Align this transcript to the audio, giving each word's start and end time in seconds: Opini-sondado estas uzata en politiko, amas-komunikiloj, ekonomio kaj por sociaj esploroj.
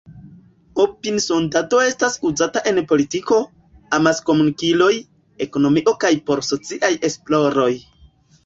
Opini-sondado 0.83 1.81
estas 1.89 2.15
uzata 2.29 2.63
en 2.71 2.81
politiko, 2.93 3.39
amas-komunikiloj, 3.99 4.91
ekonomio 5.47 5.97
kaj 6.05 6.15
por 6.31 6.45
sociaj 6.53 6.95
esploroj. 7.13 7.73